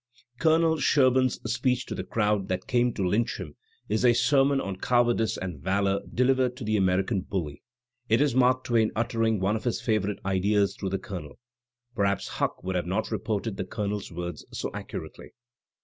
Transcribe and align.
Colonel 0.39 0.77
Sherbum's 0.77 1.39
speech 1.53 1.85
to 1.85 1.93
the 1.93 2.03
crowd 2.03 2.47
that 2.47 2.65
came 2.65 2.91
to 2.93 3.03
^ 3.03 3.07
lynch 3.07 3.39
him 3.39 3.55
is 3.87 4.03
a 4.03 4.13
sermon 4.15 4.59
on 4.59 4.77
cowardice 4.77 5.37
and 5.37 5.59
valour 5.61 6.01
delivered 6.11 6.57
to 6.57 6.63
.^ 6.57 6.63
the 6.65 6.75
American 6.75 7.21
bully. 7.21 7.61
It 8.09 8.19
is 8.19 8.33
Mark 8.33 8.63
Twain 8.63 8.89
uttering 8.95 9.39
one 9.39 9.55
of 9.55 9.63
his 9.65 9.79
favourite 9.79 10.17
ideas 10.25 10.75
through 10.75 10.89
the 10.89 10.97
Colonel. 10.97 11.37
(Perhaps 11.93 12.29
Huck 12.29 12.63
would 12.63 12.75
,jaot 12.75 12.89
have 12.89 13.11
reported 13.11 13.57
the 13.57 13.63
Colonel's 13.63 14.11
words 14.11 14.43
so 14.51 14.71
accurately.) 14.73 15.33